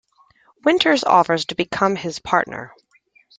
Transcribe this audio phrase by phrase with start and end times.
[0.63, 2.73] Winters offers to become his partner.